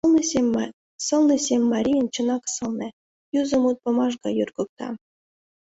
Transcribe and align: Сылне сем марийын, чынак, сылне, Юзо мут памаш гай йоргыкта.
Сылне 1.05 1.37
сем 1.45 1.63
марийын, 1.73 2.07
чынак, 2.13 2.43
сылне, 2.55 2.89
Юзо 3.39 3.57
мут 3.63 3.77
памаш 3.83 4.13
гай 4.23 4.33
йоргыкта. 4.39 4.87